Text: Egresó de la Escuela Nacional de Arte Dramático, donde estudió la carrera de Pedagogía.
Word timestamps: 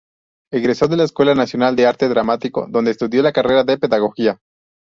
Egresó 0.51 0.87
de 0.87 0.97
la 0.97 1.03
Escuela 1.03 1.35
Nacional 1.35 1.75
de 1.75 1.85
Arte 1.85 2.09
Dramático, 2.09 2.65
donde 2.67 2.89
estudió 2.89 3.21
la 3.21 3.31
carrera 3.31 3.63
de 3.63 3.77
Pedagogía. 3.77 4.39